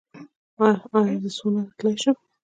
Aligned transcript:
ایا 0.95 1.15
زه 1.23 1.29
سونا 1.37 1.61
ته 1.67 1.71
تلی 1.77 1.95
شم؟ 2.01 2.17